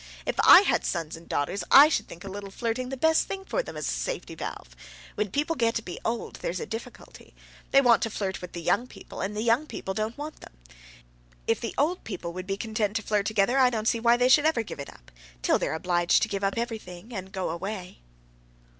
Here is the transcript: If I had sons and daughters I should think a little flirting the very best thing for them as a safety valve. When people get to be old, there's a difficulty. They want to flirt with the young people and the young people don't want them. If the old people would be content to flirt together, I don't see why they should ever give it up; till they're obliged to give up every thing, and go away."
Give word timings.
If 0.25 0.33
I 0.43 0.61
had 0.61 0.83
sons 0.83 1.15
and 1.15 1.29
daughters 1.29 1.63
I 1.69 1.87
should 1.87 2.07
think 2.07 2.23
a 2.23 2.27
little 2.27 2.49
flirting 2.49 2.89
the 2.89 2.95
very 2.97 3.11
best 3.11 3.27
thing 3.27 3.45
for 3.45 3.61
them 3.61 3.77
as 3.77 3.87
a 3.87 3.91
safety 3.91 4.33
valve. 4.33 4.75
When 5.13 5.29
people 5.29 5.55
get 5.55 5.75
to 5.75 5.83
be 5.83 5.99
old, 6.03 6.37
there's 6.37 6.59
a 6.59 6.65
difficulty. 6.65 7.35
They 7.69 7.81
want 7.81 8.01
to 8.01 8.09
flirt 8.09 8.41
with 8.41 8.53
the 8.53 8.63
young 8.63 8.87
people 8.87 9.21
and 9.21 9.37
the 9.37 9.43
young 9.43 9.67
people 9.67 9.93
don't 9.93 10.17
want 10.17 10.39
them. 10.39 10.55
If 11.45 11.61
the 11.61 11.75
old 11.77 12.03
people 12.03 12.33
would 12.33 12.47
be 12.47 12.57
content 12.57 12.95
to 12.95 13.03
flirt 13.03 13.27
together, 13.27 13.59
I 13.59 13.69
don't 13.69 13.87
see 13.87 13.99
why 13.99 14.17
they 14.17 14.27
should 14.27 14.45
ever 14.47 14.63
give 14.63 14.79
it 14.79 14.89
up; 14.91 15.11
till 15.43 15.59
they're 15.59 15.75
obliged 15.75 16.23
to 16.23 16.27
give 16.29 16.43
up 16.43 16.57
every 16.57 16.79
thing, 16.79 17.13
and 17.13 17.31
go 17.31 17.51
away." 17.51 18.01